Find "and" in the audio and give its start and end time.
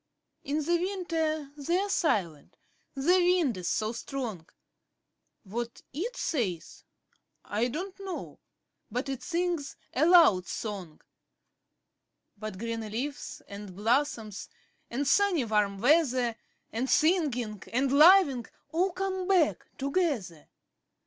13.47-13.75, 14.89-15.07, 16.71-16.89, 17.71-17.91